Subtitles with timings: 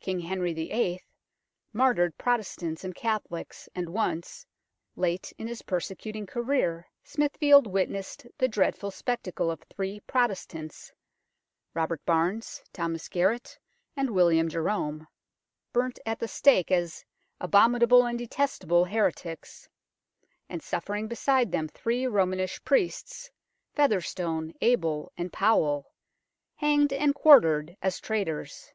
[0.00, 1.02] King Henry VIII.
[1.72, 4.46] martyred Protestants and Catholics, and once,
[4.96, 10.92] late in his persecut ing career, Smithfield witnessed the dreadful spectacle of three Protestants
[11.74, 13.58] Robert Barnes, Thomas Garret,
[13.96, 15.06] and William Jerome
[15.72, 17.04] burnt at the stake as"
[17.40, 19.68] abominable and detestable heretics,"
[20.48, 23.30] and suffering beside them three Romish priests,
[23.74, 25.92] Fetherstone, Abel and Powel,
[26.56, 28.72] hanged and quartered as traitors.